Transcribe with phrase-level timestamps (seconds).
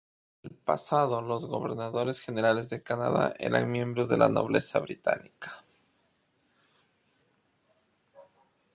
[0.41, 5.51] En el pasado, los gobernadores generales de Canadá eran miembros de la nobleza británica.